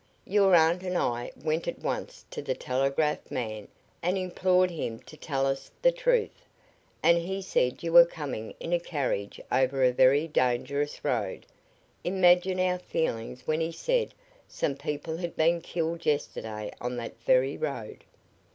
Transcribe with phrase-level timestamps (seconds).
[0.25, 3.67] Your aunt and I went at once to the telegraph man
[4.01, 6.43] and implored him to tell us the truth,
[7.03, 11.45] and he said you were coming in a carriage over a very dangerous road.
[12.03, 14.15] Imagine our feelings when he said
[14.47, 18.03] some people had been killed yesterday on that very road.